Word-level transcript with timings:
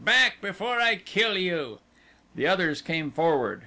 Back 0.03 0.41
before 0.41 0.79
I 0.79 0.95
kill 0.95 1.37
you." 1.37 1.77
The 2.33 2.47
others 2.47 2.81
came 2.81 3.11
forward. 3.11 3.59